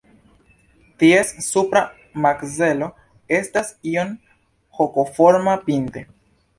[1.03, 1.83] Ties supra
[2.25, 2.89] makzelo
[3.41, 4.19] estas iom
[4.81, 6.09] hokoforma pinte.